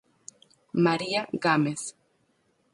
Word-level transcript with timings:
María 0.85 1.21
Gámez. 1.43 1.81